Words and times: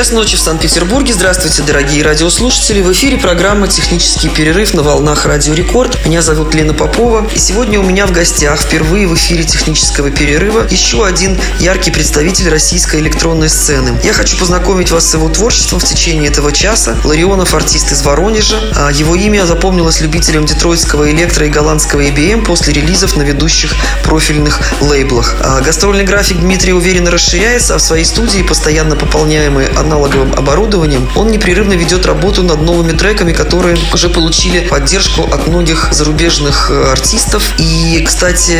Час 0.00 0.12
ночи 0.12 0.34
в 0.34 0.40
Санкт-Петербурге. 0.40 1.12
Здравствуйте, 1.12 1.60
дорогие 1.60 2.02
радиослушатели. 2.02 2.80
В 2.80 2.90
эфире 2.90 3.18
программа 3.18 3.68
«Технический 3.68 4.30
перерыв» 4.30 4.72
на 4.72 4.82
волнах 4.82 5.26
Радио 5.26 5.52
Рекорд. 5.52 6.06
Меня 6.06 6.22
зовут 6.22 6.54
Лена 6.54 6.72
Попова. 6.72 7.28
И 7.34 7.38
сегодня 7.38 7.78
у 7.78 7.82
меня 7.82 8.06
в 8.06 8.10
гостях 8.10 8.62
впервые 8.62 9.06
в 9.06 9.14
эфире 9.14 9.44
«Технического 9.44 10.10
перерыва» 10.10 10.66
еще 10.70 11.04
один 11.04 11.38
яркий 11.58 11.90
представитель 11.90 12.48
российской 12.48 13.00
электронной 13.00 13.50
сцены. 13.50 14.00
Я 14.02 14.14
хочу 14.14 14.38
познакомить 14.38 14.90
вас 14.90 15.10
с 15.10 15.12
его 15.12 15.28
творчеством 15.28 15.80
в 15.80 15.84
течение 15.84 16.30
этого 16.30 16.50
часа. 16.50 16.96
Ларионов– 17.04 17.52
артист 17.54 17.92
из 17.92 18.00
Воронежа. 18.00 18.58
А 18.76 18.90
его 18.90 19.14
имя 19.14 19.44
запомнилось 19.44 20.00
любителям 20.00 20.46
детройтского 20.46 21.10
электро 21.10 21.44
и 21.44 21.50
голландского 21.50 22.00
EBM 22.00 22.46
после 22.46 22.72
релизов 22.72 23.18
на 23.18 23.22
ведущих 23.22 23.74
профильных 24.02 24.62
лейблах. 24.80 25.36
А 25.40 25.60
гастрольный 25.60 26.04
график 26.04 26.38
Дмитрия 26.38 26.72
уверенно 26.72 27.10
расширяется, 27.10 27.74
а 27.74 27.78
в 27.78 27.82
своей 27.82 28.06
студии, 28.06 28.40
постоянно 28.40 28.96
пополняемой 28.96 29.66
аналоговым 29.90 30.32
оборудованием, 30.34 31.08
он 31.16 31.30
непрерывно 31.32 31.72
ведет 31.72 32.06
работу 32.06 32.42
над 32.42 32.62
новыми 32.62 32.92
треками, 32.92 33.32
которые 33.32 33.76
уже 33.92 34.08
получили 34.08 34.60
поддержку 34.60 35.22
от 35.24 35.48
многих 35.48 35.88
зарубежных 35.92 36.70
э, 36.70 36.92
артистов. 36.92 37.42
И, 37.58 38.02
кстати, 38.06 38.56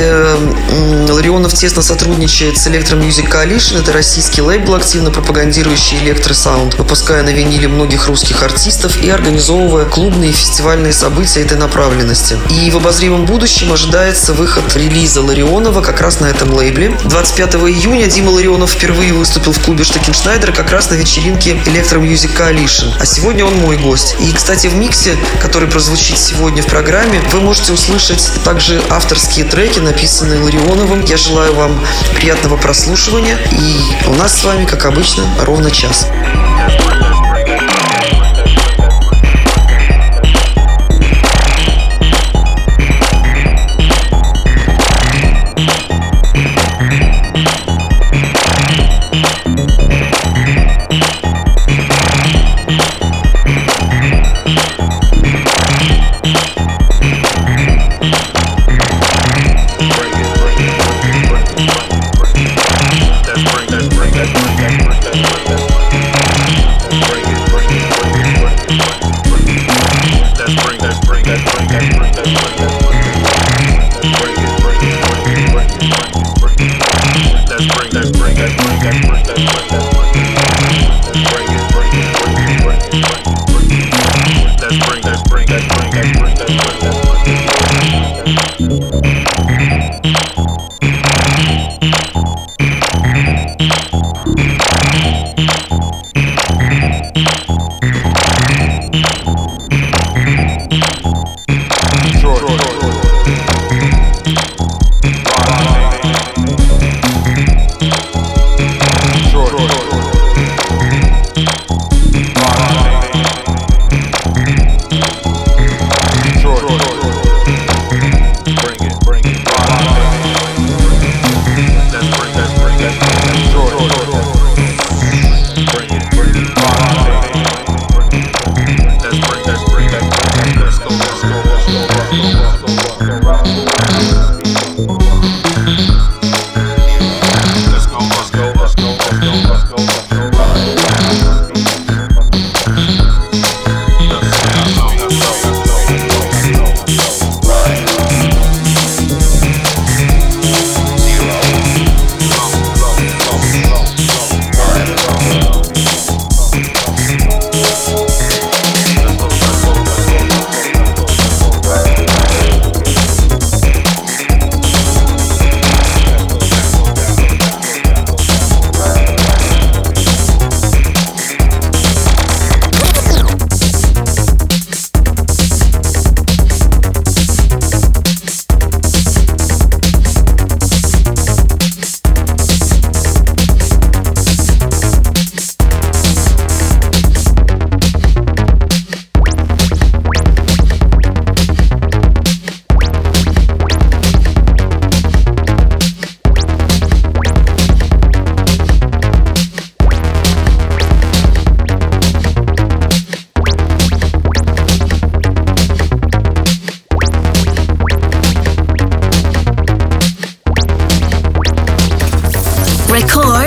Ларионов 1.10 1.54
тесно 1.54 1.82
сотрудничает 1.82 2.58
с 2.58 2.66
Electro 2.66 3.00
Music 3.00 3.30
Coalition. 3.30 3.80
Это 3.80 3.92
российский 3.92 4.42
лейбл, 4.42 4.74
активно 4.74 5.10
пропагандирующий 5.10 5.98
электросаунд, 5.98 6.74
выпуская 6.74 7.22
на 7.22 7.30
виниле 7.30 7.68
многих 7.68 8.08
русских 8.08 8.42
артистов 8.42 9.00
и 9.02 9.08
организовывая 9.08 9.84
клубные 9.84 10.30
и 10.30 10.32
фестивальные 10.32 10.92
события 10.92 11.42
этой 11.42 11.58
направленности. 11.58 12.36
И 12.50 12.70
в 12.70 12.76
обозримом 12.76 13.24
будущем 13.24 13.72
ожидается 13.72 14.32
выход 14.32 14.64
релиза 14.74 15.22
Ларионова 15.22 15.80
как 15.80 16.00
раз 16.00 16.20
на 16.20 16.26
этом 16.26 16.52
лейбле. 16.52 16.96
25 17.04 17.54
июня 17.54 18.06
Дима 18.06 18.30
Ларионов 18.30 18.72
впервые 18.72 19.12
выступил 19.12 19.52
в 19.52 19.60
клубе 19.60 19.84
Штекеншнайдер 19.84 20.52
как 20.52 20.70
раз 20.72 20.90
на 20.90 20.94
вечеринке 21.20 21.50
Electro 21.70 22.00
Music 22.00 22.34
Coalition. 22.36 22.92
А 22.98 23.04
сегодня 23.04 23.44
он 23.44 23.54
мой 23.58 23.76
гость. 23.76 24.16
И, 24.20 24.32
кстати, 24.32 24.68
в 24.68 24.74
миксе, 24.74 25.16
который 25.40 25.68
прозвучит 25.68 26.18
сегодня 26.18 26.62
в 26.62 26.66
программе, 26.66 27.20
вы 27.32 27.40
можете 27.40 27.72
услышать 27.72 28.30
также 28.42 28.80
авторские 28.88 29.44
треки, 29.44 29.80
написанные 29.80 30.40
Ларионовым. 30.40 31.04
Я 31.04 31.18
желаю 31.18 31.54
вам 31.54 31.78
приятного 32.14 32.56
прослушивания. 32.56 33.36
И 33.52 34.08
у 34.08 34.14
нас 34.14 34.40
с 34.40 34.44
вами, 34.44 34.64
как 34.64 34.86
обычно, 34.86 35.24
ровно 35.44 35.70
час. 35.70 36.06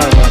Chicago. 0.00 0.27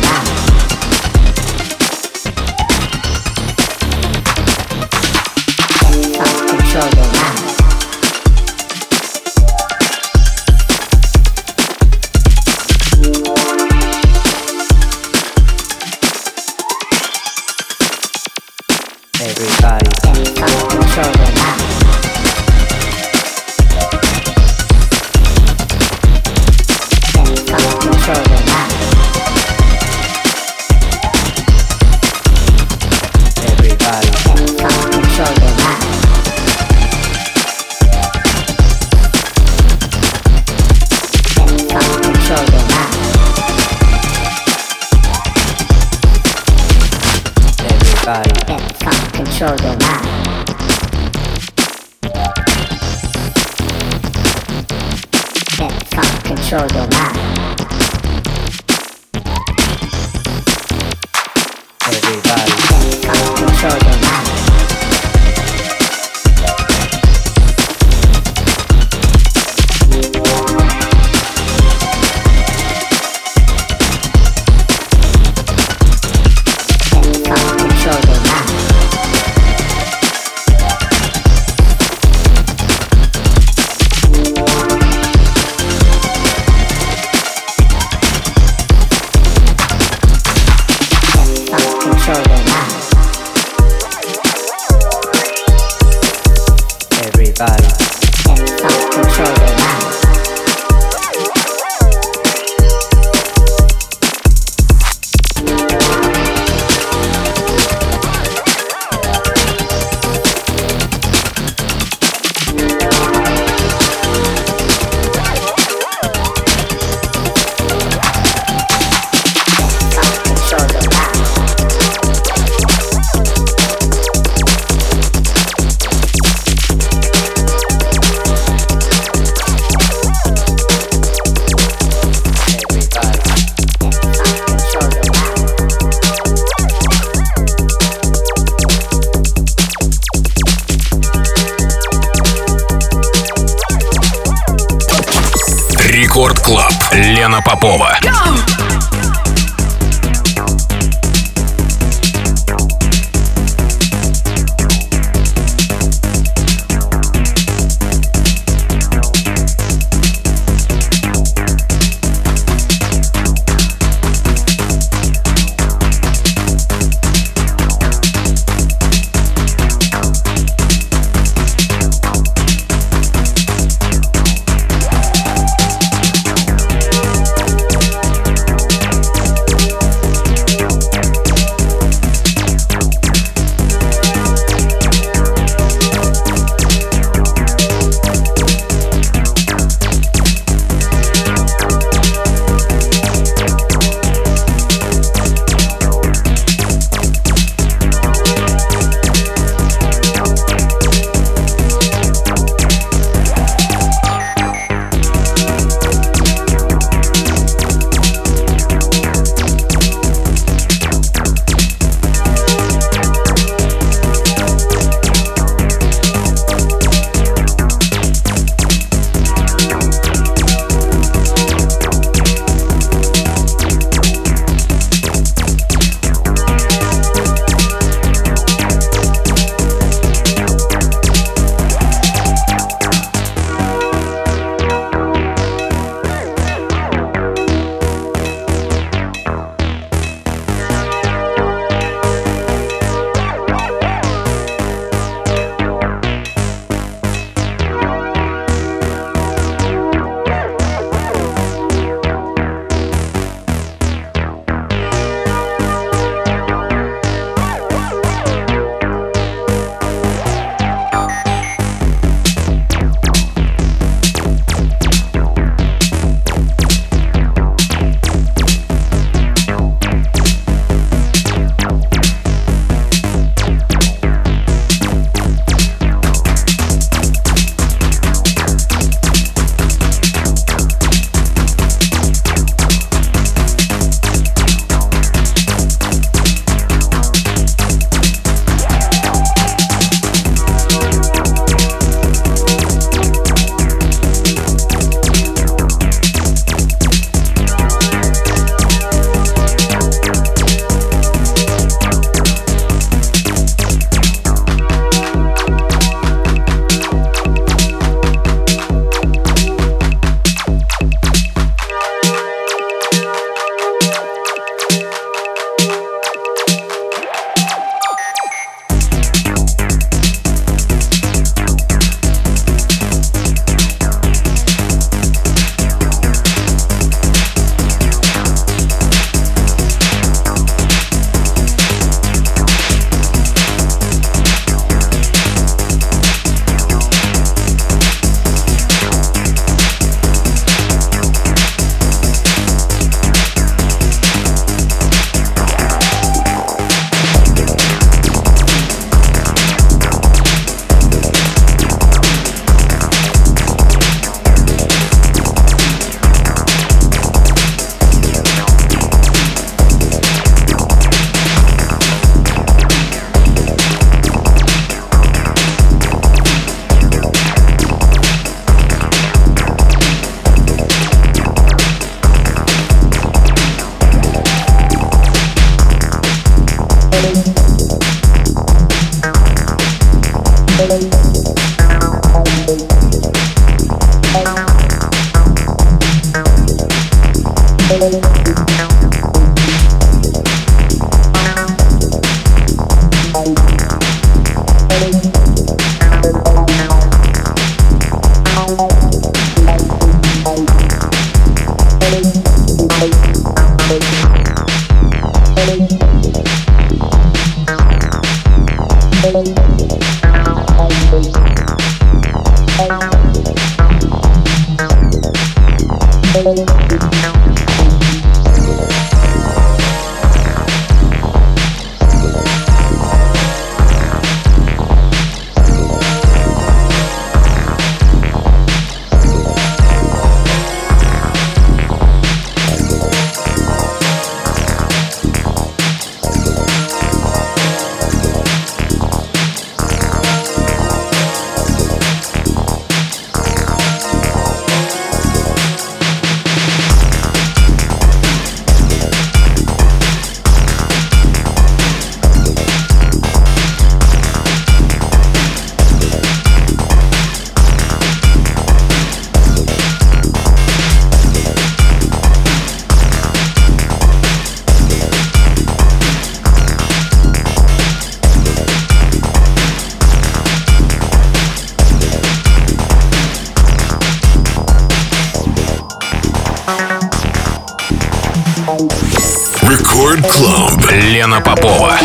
Record 479.98 480.12
Club. 480.12 480.72
Лена 480.72 481.22
Попова. 481.22 481.80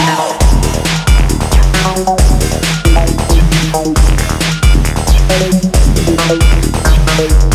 Thank 7.19 7.52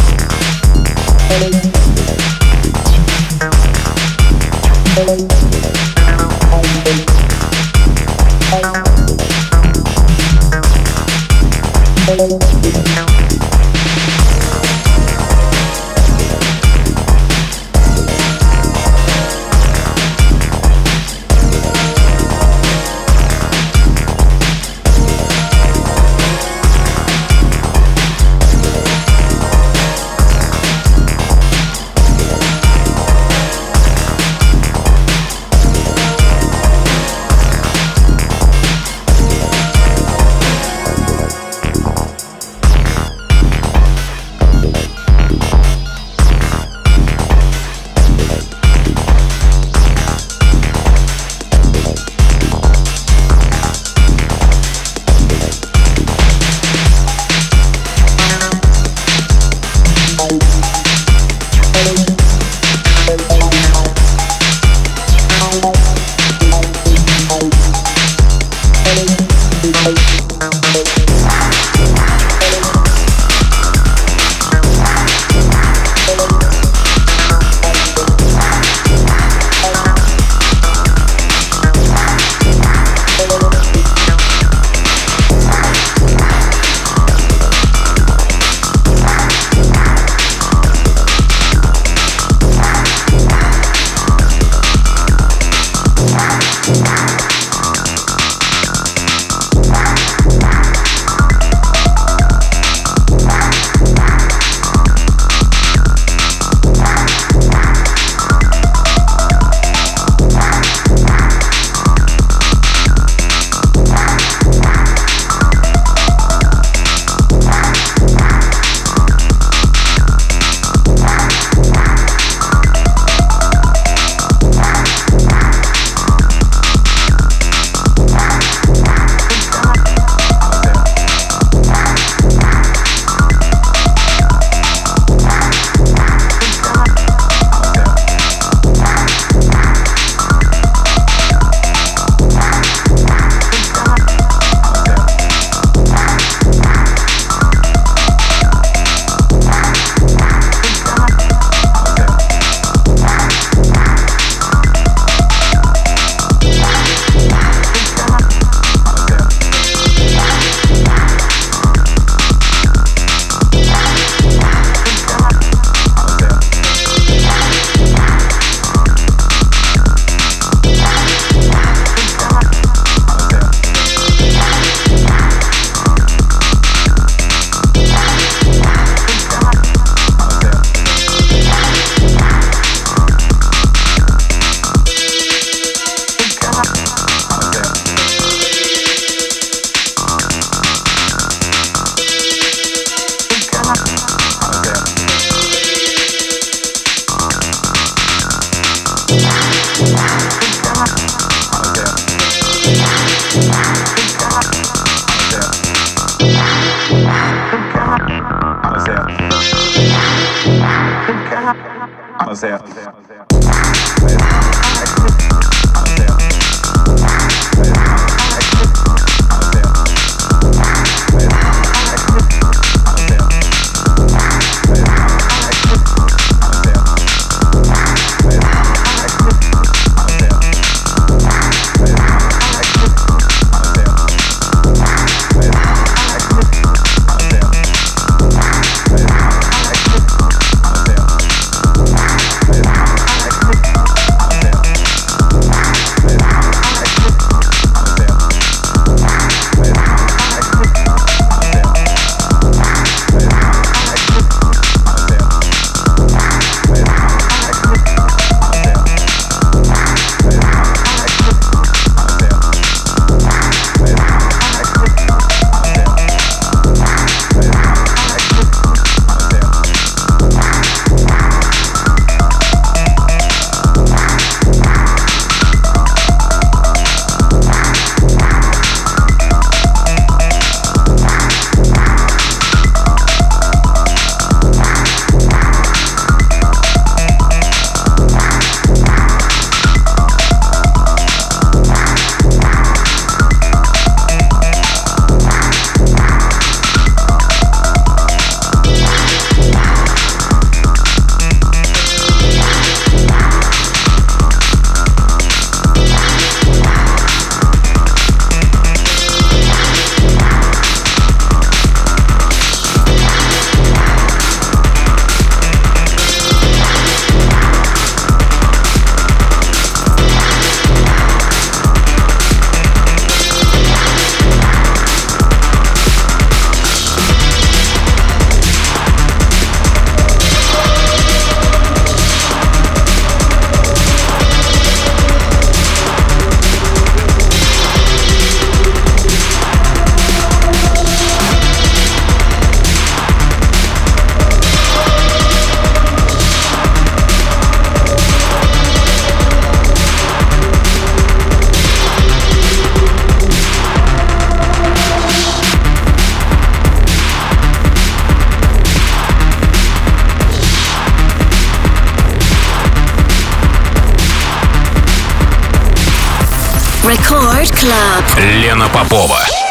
Лена 368.20 368.68
Попова. 368.70 369.47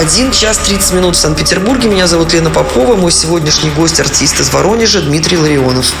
Один 0.00 0.32
час 0.32 0.56
30 0.56 0.94
минут 0.94 1.14
в 1.14 1.18
Санкт-Петербурге. 1.18 1.90
Меня 1.90 2.06
зовут 2.06 2.32
Лена 2.32 2.48
Попова. 2.48 2.96
Мой 2.96 3.12
сегодняшний 3.12 3.68
гость– 3.68 4.00
артист 4.00 4.40
из 4.40 4.50
Воронежа 4.50 5.02
Дмитрий 5.02 5.36
Ларионов. 5.36 5.92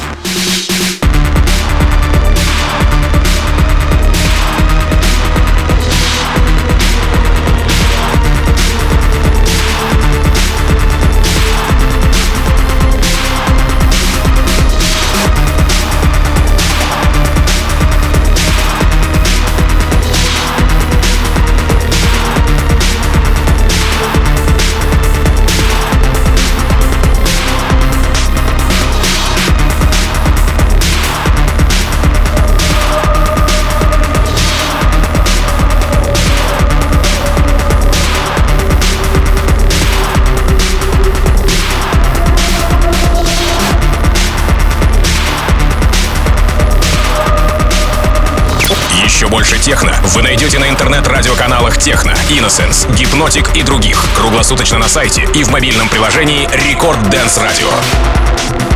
Innocence, 52.30 52.94
Hypnotic 52.94 53.56
и 53.56 53.62
других. 53.62 54.04
Круглосуточно 54.16 54.78
на 54.78 54.88
сайте 54.88 55.28
и 55.34 55.42
в 55.42 55.50
мобильном 55.50 55.88
приложении 55.88 56.48
Record 56.52 57.10
Dance 57.10 57.38
Radio. 57.38 58.69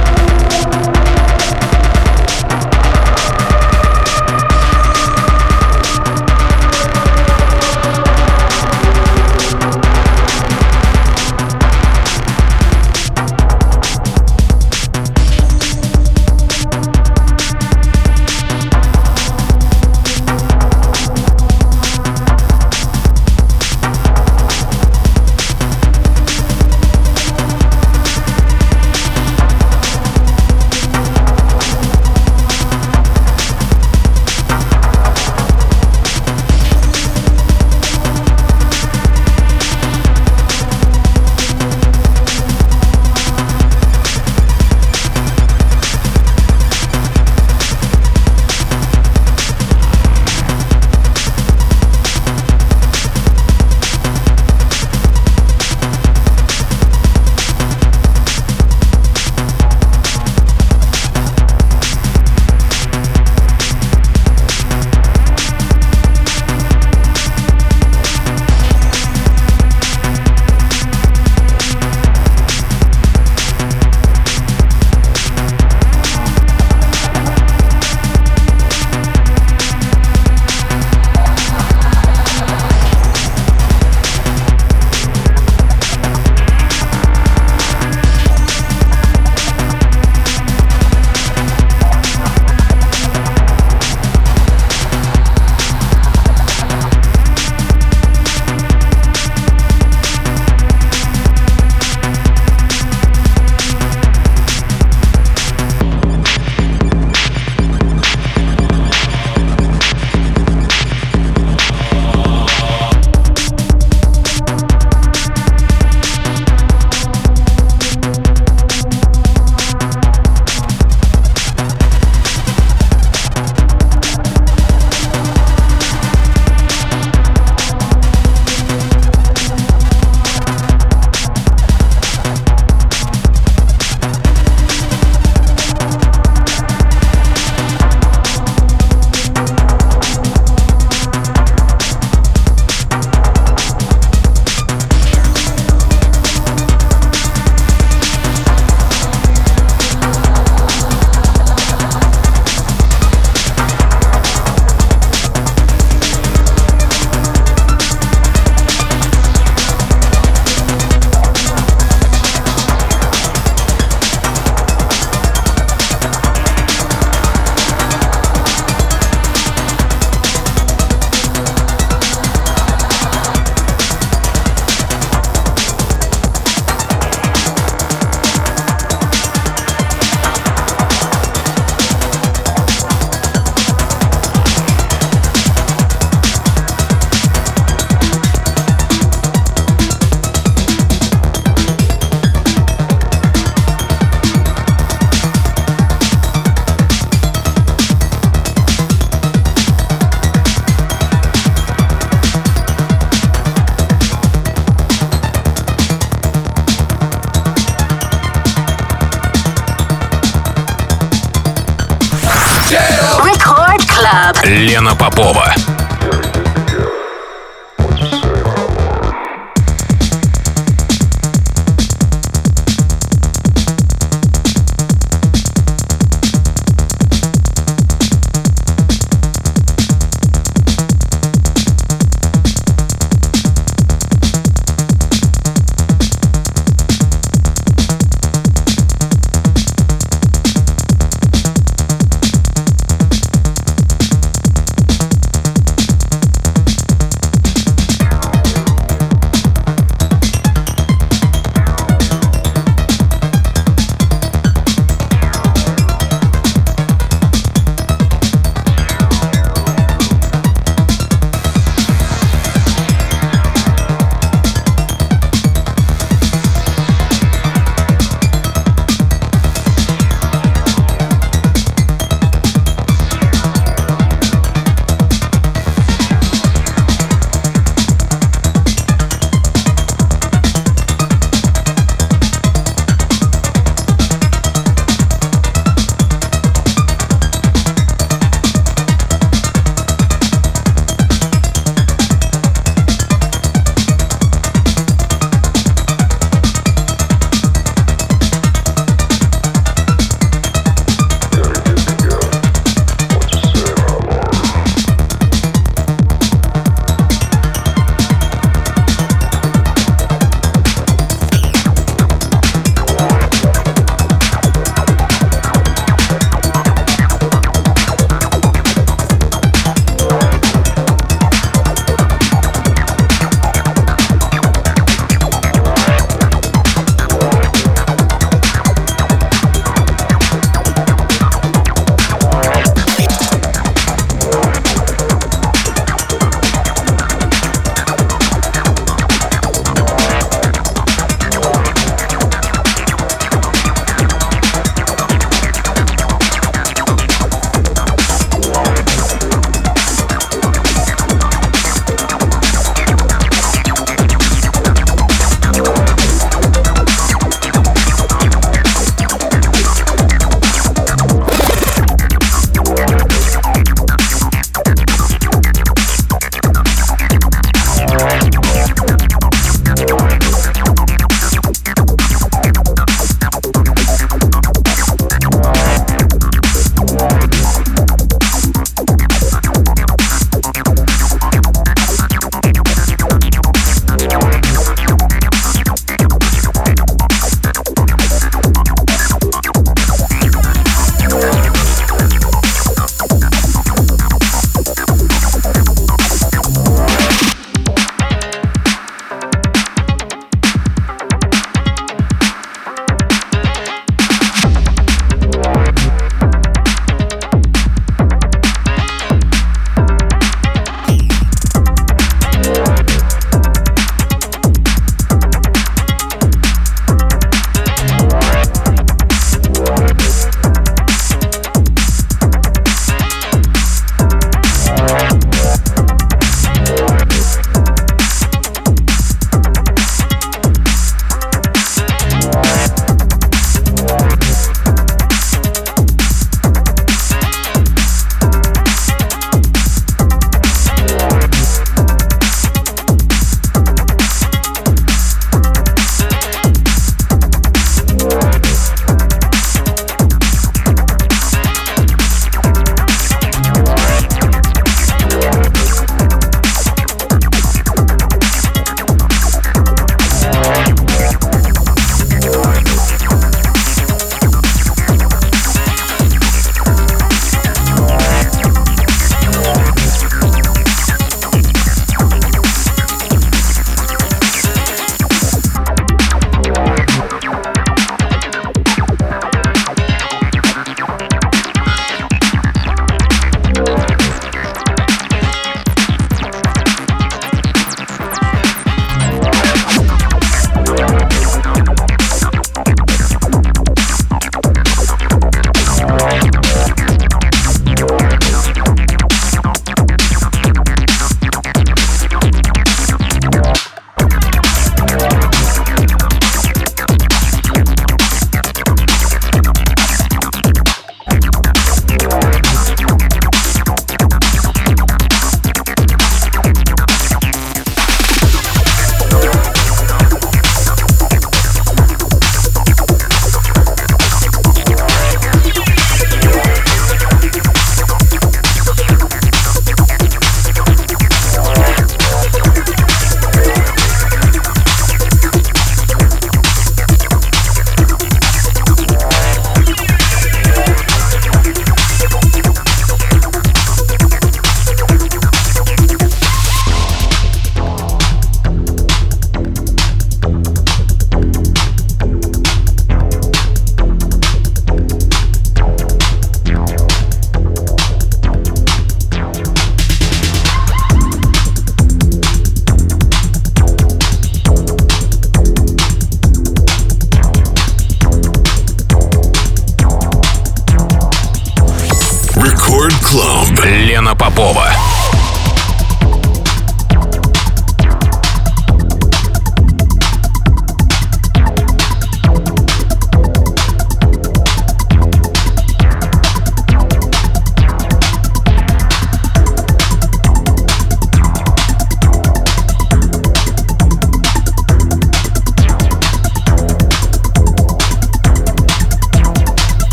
Попова. 214.95 215.64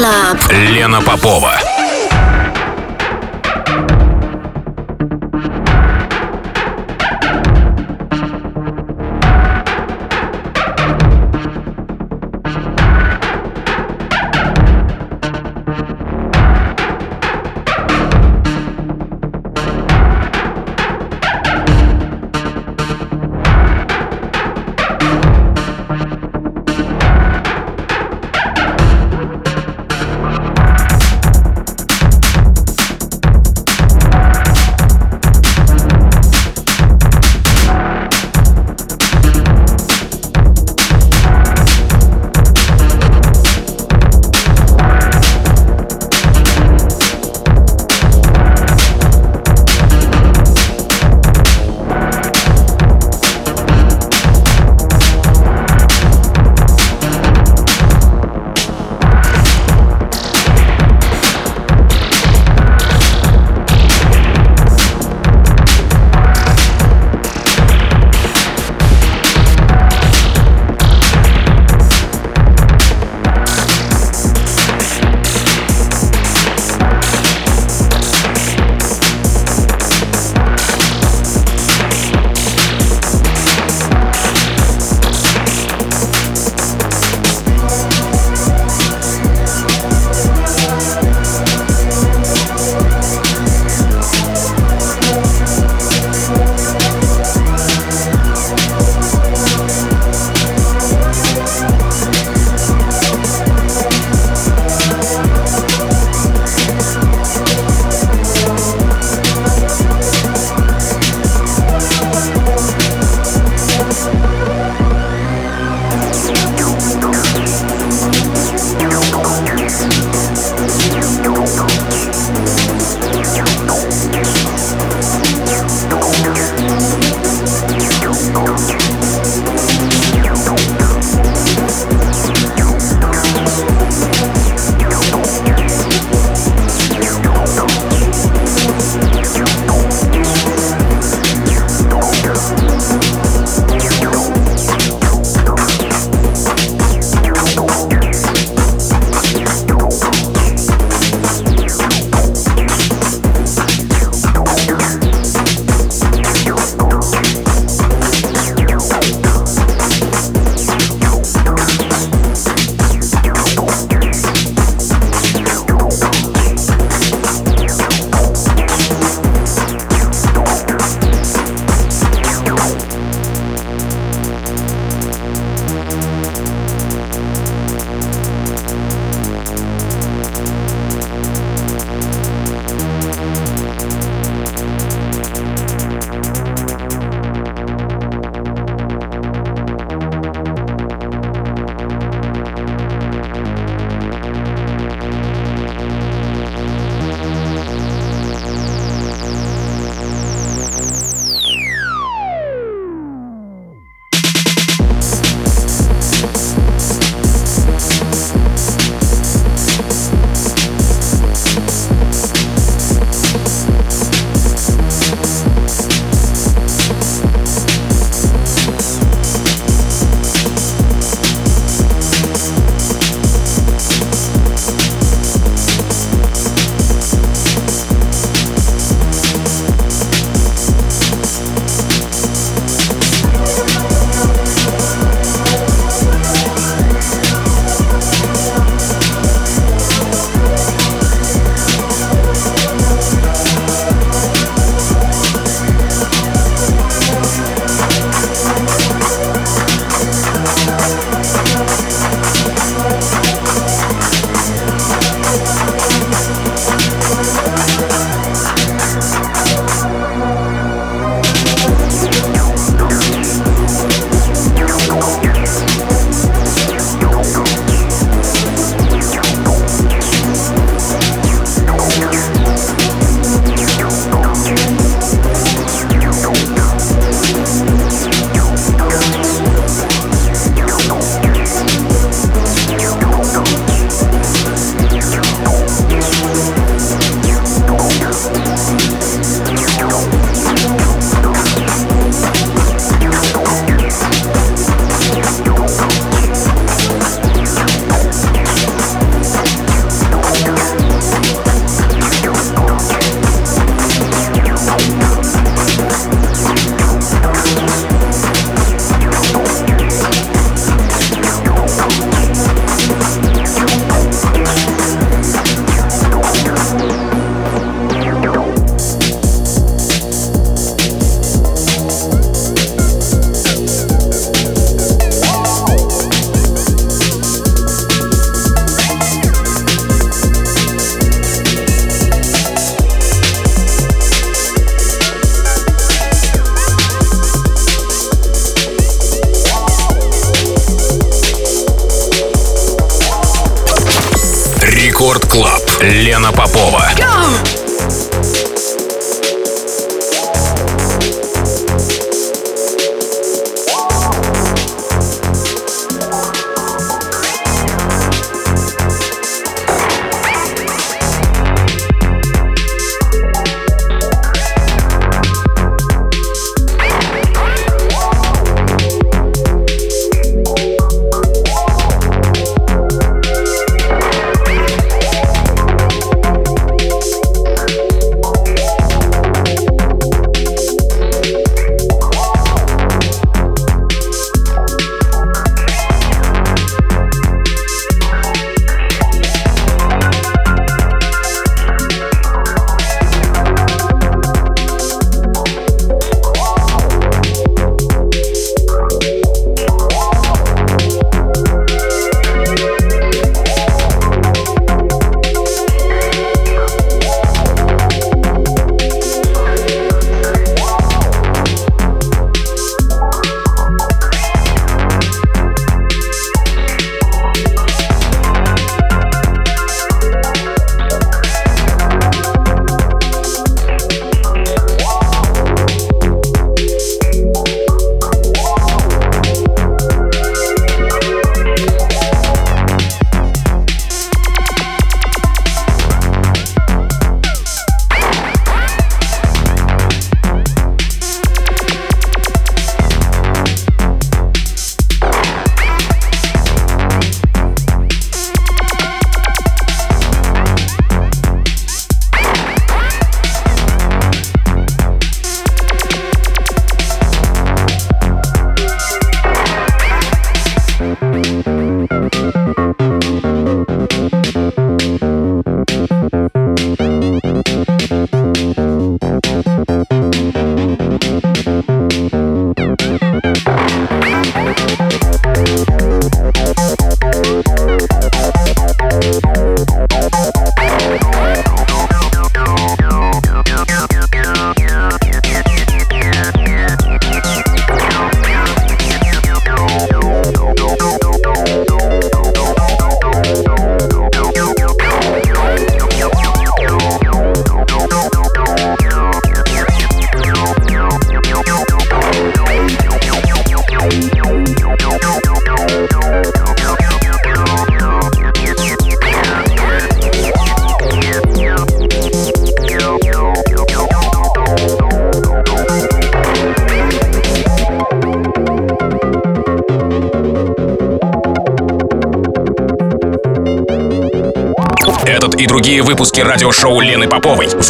Club. 0.00 0.38
Лена 0.50 1.02
Попова. 1.02 1.69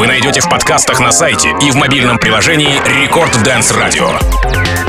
Вы 0.01 0.07
найдете 0.07 0.41
в 0.41 0.49
подкастах 0.49 0.99
на 0.99 1.13
сайте 1.13 1.51
и 1.61 1.71
в 1.71 1.75
мобильном 1.75 2.19
приложении 2.19 2.81
Record 3.03 3.43
Dance 3.43 3.71
Radio. 3.73 4.80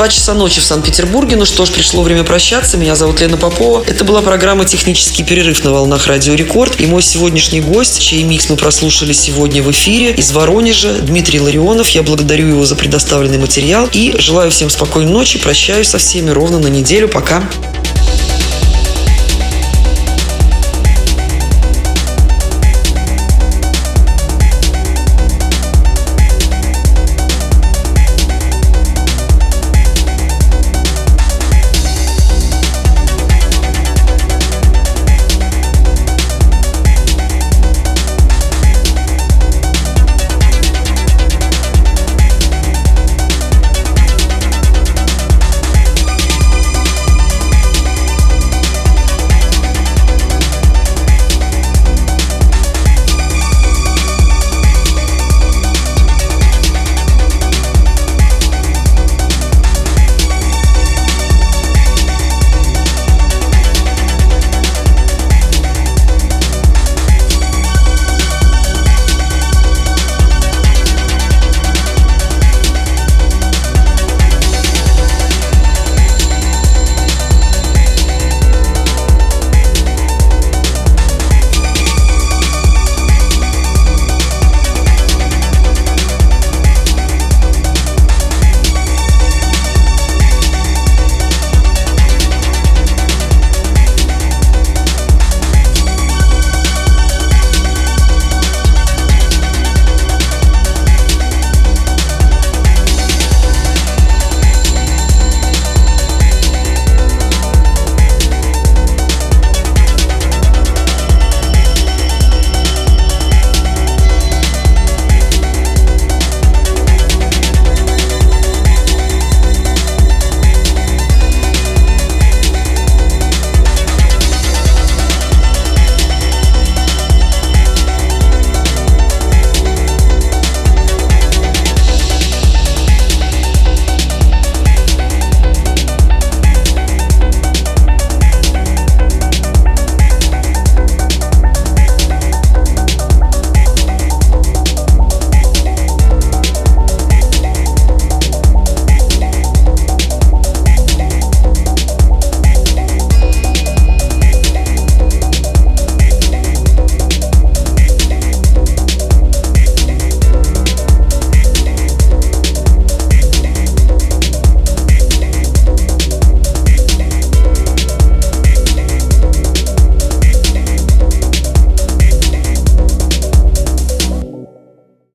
Два 0.00 0.08
часа 0.08 0.32
ночи 0.32 0.62
в 0.62 0.64
Санкт-Петербурге. 0.64 1.36
Ну 1.36 1.44
что 1.44 1.66
ж, 1.66 1.70
пришло 1.72 2.02
время 2.02 2.24
прощаться. 2.24 2.78
Меня 2.78 2.94
зовут 2.94 3.20
Лена 3.20 3.36
Попова. 3.36 3.84
Это 3.86 4.02
была 4.02 4.22
программа 4.22 4.64
«Технический 4.64 5.22
перерыв» 5.22 5.62
на 5.62 5.72
волнах 5.72 6.06
Радио 6.06 6.32
Рекорд. 6.32 6.80
И 6.80 6.86
мой 6.86 7.02
сегодняшний 7.02 7.60
гость, 7.60 8.00
чей 8.00 8.22
микс 8.22 8.48
мы 8.48 8.56
прослушали 8.56 9.12
сегодня 9.12 9.62
в 9.62 9.70
эфире, 9.70 10.14
из 10.14 10.32
Воронежа, 10.32 10.94
Дмитрий 10.94 11.38
Ларионов. 11.38 11.90
Я 11.90 12.02
благодарю 12.02 12.48
его 12.48 12.64
за 12.64 12.76
предоставленный 12.76 13.36
материал 13.36 13.90
и 13.92 14.14
желаю 14.18 14.50
всем 14.50 14.70
спокойной 14.70 15.12
ночи. 15.12 15.38
Прощаюсь 15.38 15.88
со 15.88 15.98
всеми 15.98 16.30
ровно 16.30 16.58
на 16.58 16.68
неделю. 16.68 17.06
Пока. 17.06 17.42